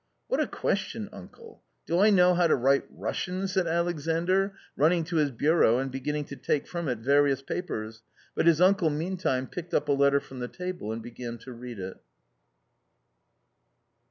[0.29, 5.17] "What a question, uncle; do I know how to write Russian!" said Alexandr, running to
[5.17, 8.01] his bureau, and beginning to take from it various papers,
[8.33, 11.77] but his uncle meantime picked up a letter from the table and began to read
[11.77, 11.97] it.